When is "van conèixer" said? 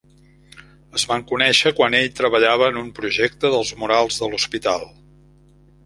1.11-1.73